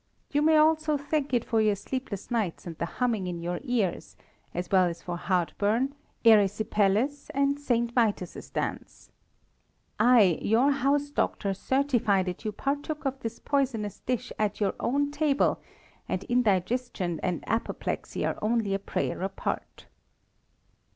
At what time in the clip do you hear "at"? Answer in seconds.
14.39-14.59